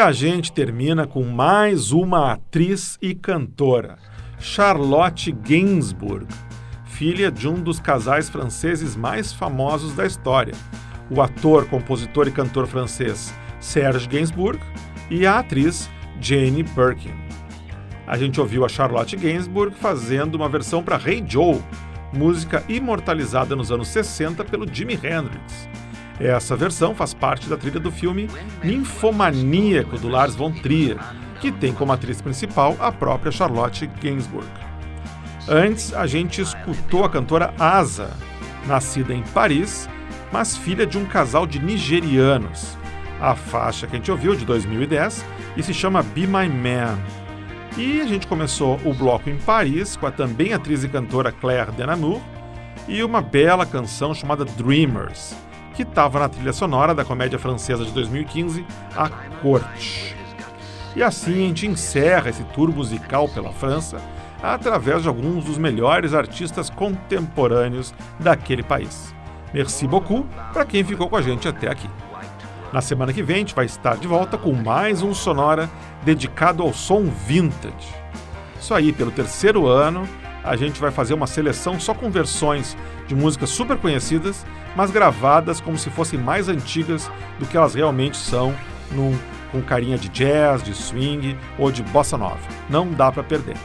A 0.00 0.12
gente 0.12 0.50
termina 0.50 1.06
com 1.06 1.22
mais 1.24 1.92
uma 1.92 2.32
atriz 2.32 2.96
e 3.02 3.14
cantora, 3.14 3.98
Charlotte 4.38 5.30
Gainsbourg, 5.30 6.26
filha 6.86 7.30
de 7.30 7.46
um 7.46 7.54
dos 7.54 7.78
casais 7.78 8.30
franceses 8.30 8.96
mais 8.96 9.30
famosos 9.30 9.94
da 9.94 10.06
história, 10.06 10.54
o 11.10 11.20
ator, 11.20 11.66
compositor 11.66 12.26
e 12.26 12.30
cantor 12.30 12.66
francês 12.66 13.34
Serge 13.60 14.08
Gainsbourg 14.08 14.58
e 15.10 15.26
a 15.26 15.40
atriz 15.40 15.90
Jane 16.18 16.62
Birkin. 16.62 17.14
A 18.06 18.16
gente 18.16 18.40
ouviu 18.40 18.64
a 18.64 18.68
Charlotte 18.70 19.16
Gainsbourg 19.16 19.74
fazendo 19.76 20.34
uma 20.34 20.48
versão 20.48 20.82
para 20.82 20.96
Hey 20.96 21.22
Joe, 21.26 21.60
música 22.10 22.64
imortalizada 22.70 23.54
nos 23.54 23.70
anos 23.70 23.88
60 23.88 24.44
pelo 24.46 24.66
Jimi 24.66 24.94
Hendrix. 24.94 25.68
Essa 26.20 26.54
versão 26.54 26.94
faz 26.94 27.14
parte 27.14 27.48
da 27.48 27.56
trilha 27.56 27.80
do 27.80 27.90
filme 27.90 28.28
Ninfomaníaco 28.62 29.98
do 29.98 30.08
Lars 30.08 30.34
von 30.34 30.52
Trier, 30.52 30.98
que 31.40 31.50
tem 31.50 31.72
como 31.72 31.92
atriz 31.92 32.20
principal 32.20 32.76
a 32.78 32.92
própria 32.92 33.32
Charlotte 33.32 33.86
Gainsbourg. 34.02 34.46
Antes, 35.48 35.94
a 35.94 36.06
gente 36.06 36.42
escutou 36.42 37.04
a 37.04 37.08
cantora 37.08 37.54
Asa, 37.58 38.10
nascida 38.66 39.14
em 39.14 39.22
Paris, 39.22 39.88
mas 40.30 40.56
filha 40.56 40.86
de 40.86 40.98
um 40.98 41.06
casal 41.06 41.46
de 41.46 41.58
nigerianos. 41.58 42.76
A 43.18 43.34
faixa 43.34 43.86
que 43.86 43.96
a 43.96 43.98
gente 43.98 44.10
ouviu 44.10 44.36
de 44.36 44.44
2010 44.44 45.24
e 45.56 45.62
se 45.62 45.72
chama 45.72 46.02
Be 46.02 46.26
My 46.26 46.48
Man. 46.48 46.98
E 47.76 48.00
a 48.00 48.06
gente 48.06 48.26
começou 48.26 48.78
o 48.84 48.92
bloco 48.92 49.30
em 49.30 49.38
Paris 49.38 49.96
com 49.96 50.06
a 50.06 50.10
também 50.10 50.52
atriz 50.52 50.84
e 50.84 50.88
cantora 50.88 51.32
Claire 51.32 51.72
Denamour 51.72 52.20
e 52.86 53.02
uma 53.02 53.20
bela 53.20 53.64
canção 53.64 54.12
chamada 54.14 54.44
Dreamers, 54.44 55.34
que 55.74 55.82
estava 55.82 56.18
na 56.18 56.28
trilha 56.28 56.52
sonora 56.52 56.94
da 56.94 57.04
comédia 57.04 57.38
francesa 57.38 57.84
de 57.84 57.92
2015, 57.92 58.64
A 58.96 59.08
Corte. 59.42 60.16
E 60.94 61.02
assim 61.02 61.44
a 61.44 61.46
gente 61.48 61.66
encerra 61.66 62.30
esse 62.30 62.42
tour 62.44 62.70
musical 62.74 63.28
pela 63.28 63.52
França 63.52 63.98
através 64.42 65.02
de 65.02 65.08
alguns 65.08 65.44
dos 65.44 65.58
melhores 65.58 66.14
artistas 66.14 66.70
contemporâneos 66.70 67.94
daquele 68.18 68.62
país. 68.62 69.14
Merci 69.52 69.86
beaucoup 69.86 70.26
para 70.52 70.64
quem 70.64 70.82
ficou 70.84 71.08
com 71.08 71.16
a 71.16 71.22
gente 71.22 71.46
até 71.46 71.70
aqui. 71.70 71.88
Na 72.72 72.80
semana 72.80 73.12
que 73.12 73.22
vem 73.22 73.36
a 73.36 73.38
gente 73.40 73.54
vai 73.54 73.66
estar 73.66 73.96
de 73.96 74.06
volta 74.06 74.38
com 74.38 74.52
mais 74.52 75.02
um 75.02 75.12
Sonora 75.12 75.68
dedicado 76.04 76.62
ao 76.62 76.72
som 76.72 77.04
vintage. 77.04 77.94
Isso 78.60 78.72
aí, 78.72 78.92
pelo 78.92 79.10
terceiro 79.10 79.66
ano, 79.66 80.08
a 80.42 80.56
gente 80.56 80.80
vai 80.80 80.90
fazer 80.90 81.14
uma 81.14 81.26
seleção 81.26 81.78
só 81.78 81.94
com 81.94 82.10
versões 82.10 82.76
de 83.06 83.14
músicas 83.14 83.50
super 83.50 83.76
conhecidas, 83.76 84.46
mas 84.74 84.90
gravadas 84.90 85.60
como 85.60 85.76
se 85.76 85.90
fossem 85.90 86.18
mais 86.18 86.48
antigas 86.48 87.10
do 87.38 87.46
que 87.46 87.56
elas 87.56 87.74
realmente 87.74 88.16
são, 88.16 88.54
num, 88.92 89.16
com 89.52 89.60
carinha 89.60 89.98
de 89.98 90.08
jazz, 90.08 90.62
de 90.62 90.74
swing 90.74 91.36
ou 91.58 91.70
de 91.70 91.82
bossa 91.82 92.16
nova. 92.16 92.40
Não 92.68 92.90
dá 92.90 93.10
para 93.12 93.22
perder. 93.22 93.56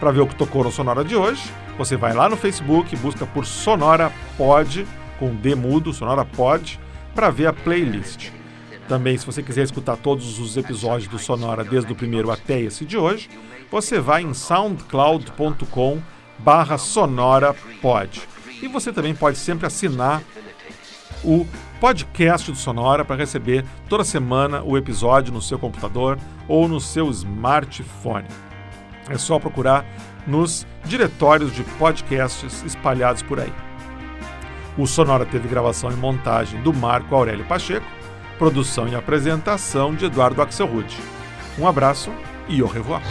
Para 0.00 0.10
ver 0.10 0.20
o 0.20 0.26
que 0.26 0.34
tocou 0.34 0.64
no 0.64 0.72
Sonora 0.72 1.04
de 1.04 1.14
hoje, 1.16 1.42
você 1.76 1.96
vai 1.96 2.12
lá 2.12 2.28
no 2.28 2.36
Facebook, 2.36 2.94
busca 2.96 3.26
por 3.26 3.46
Sonora 3.46 4.12
Pod, 4.36 4.86
com 5.18 5.34
D 5.34 5.54
mudo, 5.54 5.92
Sonora 5.92 6.24
Pod, 6.24 6.78
para 7.14 7.30
ver 7.30 7.46
a 7.46 7.52
playlist. 7.52 8.30
Também, 8.88 9.18
se 9.18 9.26
você 9.26 9.42
quiser 9.42 9.64
escutar 9.64 9.96
todos 9.96 10.38
os 10.38 10.56
episódios 10.56 11.08
do 11.08 11.18
Sonora, 11.18 11.62
desde 11.62 11.92
o 11.92 11.96
primeiro 11.96 12.30
até 12.30 12.60
esse 12.60 12.86
de 12.86 12.96
hoje, 12.96 13.28
você 13.70 14.00
vai 14.00 14.22
em 14.22 14.34
soundcloud.com 14.34 16.00
barra 16.38 16.78
sonorapod. 16.78 18.22
E 18.62 18.68
você 18.68 18.92
também 18.92 19.14
pode 19.14 19.38
sempre 19.38 19.66
assinar 19.66 20.22
o 21.24 21.46
podcast 21.80 22.50
do 22.50 22.56
Sonora 22.56 23.04
para 23.04 23.16
receber 23.16 23.64
toda 23.88 24.04
semana 24.04 24.62
o 24.62 24.76
episódio 24.76 25.32
no 25.32 25.42
seu 25.42 25.58
computador 25.58 26.18
ou 26.46 26.68
no 26.68 26.80
seu 26.80 27.10
smartphone. 27.10 28.26
É 29.08 29.16
só 29.16 29.38
procurar 29.38 29.84
nos 30.26 30.66
diretórios 30.84 31.52
de 31.52 31.62
podcasts 31.64 32.62
espalhados 32.64 33.22
por 33.22 33.40
aí. 33.40 33.52
O 34.76 34.86
Sonora 34.86 35.24
teve 35.24 35.48
gravação 35.48 35.90
e 35.90 35.96
montagem 35.96 36.60
do 36.62 36.72
Marco 36.72 37.14
Aurélio 37.14 37.44
Pacheco, 37.46 37.86
produção 38.38 38.86
e 38.86 38.94
apresentação 38.94 39.94
de 39.94 40.04
Eduardo 40.04 40.40
Axelrod. 40.42 40.96
Um 41.58 41.66
abraço 41.66 42.12
e 42.48 42.60
au 42.60 42.68
revoir. 42.68 43.02